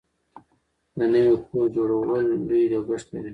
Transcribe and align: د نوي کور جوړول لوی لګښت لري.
د 0.97 0.99
نوي 1.13 1.33
کور 1.45 1.65
جوړول 1.75 2.23
لوی 2.49 2.63
لګښت 2.73 3.07
لري. 3.13 3.29